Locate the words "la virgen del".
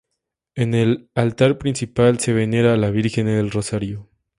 2.77-3.51